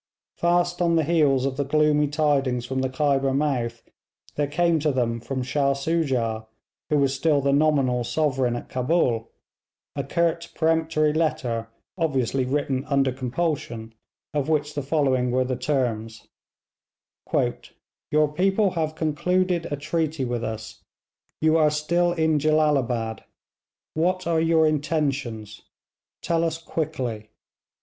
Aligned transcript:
Fast 0.35 0.81
on 0.81 0.95
the 0.95 1.03
heels 1.03 1.45
of 1.45 1.57
the 1.57 1.63
gloomy 1.63 2.07
tidings 2.07 2.65
from 2.65 2.81
the 2.81 2.89
Khyber 2.89 3.35
mouth 3.35 3.83
there 4.33 4.47
came 4.47 4.79
to 4.79 4.91
them 4.91 5.19
from 5.19 5.43
Shah 5.43 5.73
Soojah, 5.73 6.47
who 6.89 6.97
was 6.97 7.13
still 7.13 7.39
the 7.39 7.53
nominal 7.53 8.03
sovereign 8.03 8.55
at 8.55 8.67
Cabul, 8.67 9.29
a 9.95 10.03
curt 10.03 10.53
peremptory 10.55 11.13
letter 11.13 11.67
obviously 11.99 12.45
written 12.45 12.83
under 12.85 13.11
compulsion, 13.11 13.93
of 14.33 14.49
which 14.49 14.73
the 14.73 14.81
following 14.81 15.29
were 15.29 15.43
the 15.45 15.55
terms: 15.55 16.27
'Your 18.11 18.33
people 18.33 18.71
have 18.71 18.95
concluded 18.95 19.67
a 19.71 19.75
treaty 19.75 20.25
with 20.25 20.43
us; 20.43 20.83
you 21.41 21.57
are 21.57 21.69
still 21.69 22.11
in 22.13 22.39
Jellalabad; 22.39 23.23
what 23.93 24.25
are 24.25 24.41
your 24.41 24.65
intentions? 24.65 25.61
Tell 26.23 26.43
us 26.43 26.57
quickly.' 26.57 27.29